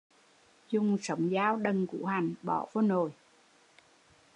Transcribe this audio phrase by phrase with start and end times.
[0.71, 3.09] Dùng sổng dao đần củ hành, bỏ vô nồi